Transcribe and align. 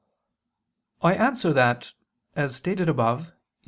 I 1.03 1.13
answer 1.13 1.53
that, 1.53 1.93
As 2.35 2.55
stated 2.55 2.89
above 2.89 3.27
(A. 3.27 3.33